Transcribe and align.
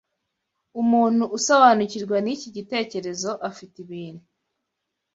Umuntu 0.81 1.23
usobanukirwa 1.37 2.17
n’iki 2.25 2.49
gitekerezo 2.57 3.31
afite 3.49 3.75
ibintu 3.85 4.23